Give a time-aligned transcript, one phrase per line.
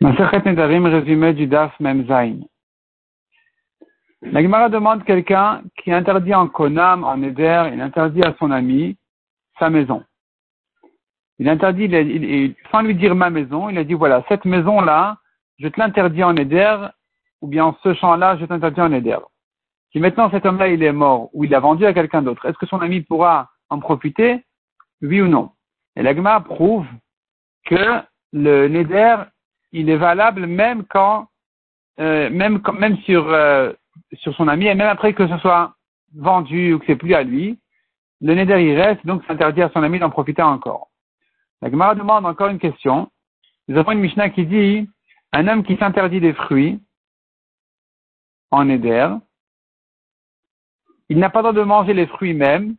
[0.00, 2.36] Masachet Nedarim, résumé du Daf Memzain.
[4.22, 8.96] La Gemara demande quelqu'un qui interdit en Konam, en Eder, il interdit à son ami
[9.58, 10.04] sa maison.
[11.40, 15.18] Il interdit, il, sans lui dire ma maison, il a dit voilà, cette maison-là,
[15.58, 16.76] je te l'interdis en Eder,
[17.40, 19.18] ou bien ce champ-là, je t'interdis en Eder.
[19.90, 22.58] Si maintenant cet homme-là, il est mort, ou il l'a vendu à quelqu'un d'autre, est-ce
[22.58, 24.44] que son ami pourra en profiter?
[25.02, 25.50] Oui ou non?
[25.96, 26.86] Et la Gemara prouve
[27.64, 28.00] que
[28.32, 29.16] le Neder,
[29.72, 31.28] il est valable même quand,
[32.00, 33.72] euh, même, même sur, euh,
[34.14, 35.74] sur son ami, et même après que ce soit
[36.14, 37.58] vendu ou que c'est plus à lui,
[38.20, 40.88] le Neder il reste, donc c'est interdit à son ami d'en profiter encore.
[41.62, 43.10] La Gemara demande encore une question.
[43.68, 44.88] Nous avons une Mishnah qui dit,
[45.32, 46.80] un homme qui s'interdit des fruits
[48.50, 49.10] en Neder,
[51.08, 52.76] il n'a pas le droit de manger les fruits même.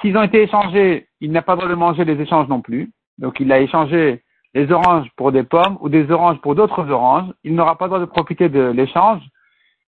[0.00, 2.92] S'ils ont été échangés, il n'a pas le droit de manger les échanges non plus.
[3.18, 4.22] Donc il a échangé
[4.58, 7.90] les oranges pour des pommes ou des oranges pour d'autres oranges, il n'aura pas le
[7.90, 9.22] droit de profiter de l'échange.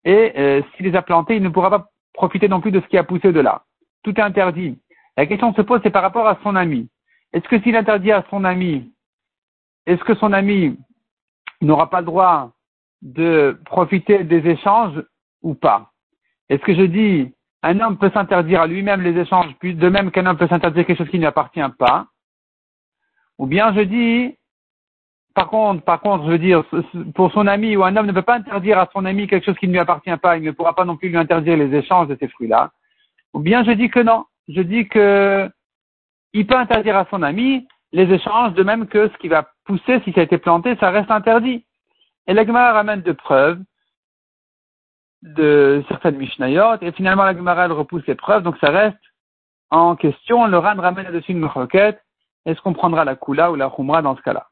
[0.04, 2.86] Et euh, s'il les a plantés, il ne pourra pas profiter non plus de ce
[2.86, 3.64] qui a poussé de là.
[4.02, 4.78] Tout est interdit.
[5.18, 6.88] La question se pose, c'est par rapport à son ami.
[7.34, 8.90] Est-ce que s'il interdit à son ami,
[9.86, 10.78] est-ce que son ami
[11.60, 12.52] n'aura pas le droit
[13.02, 15.02] de profiter des échanges
[15.42, 15.90] ou pas?
[16.48, 20.24] Est-ce que je dis, un homme peut s'interdire à lui-même les échanges, de même qu'un
[20.24, 22.06] homme peut s'interdire quelque chose qui ne lui appartient pas?
[23.38, 24.38] Ou bien je dis,
[25.34, 26.62] par contre, par contre, je veux dire,
[27.14, 29.58] pour son ami ou un homme ne peut pas interdire à son ami quelque chose
[29.58, 32.06] qui ne lui appartient pas, il ne pourra pas non plus lui interdire les échanges
[32.06, 32.70] de ces fruits-là.
[33.32, 35.50] Ou bien je dis que non, je dis que
[36.32, 40.00] il peut interdire à son ami les échanges, de même que ce qui va pousser,
[40.04, 41.64] si ça a été planté, ça reste interdit.
[42.26, 43.60] Et l'Agmara ramène de preuves
[45.22, 48.98] de certaines Mishnayot, et finalement l'Agmara repousse les preuves, donc ça reste
[49.70, 50.46] en question.
[50.46, 52.00] Le Ran ramène là-dessus une requête.
[52.46, 54.46] Est-ce qu'on prendra la Kula ou la Khumra dans ce cas-là?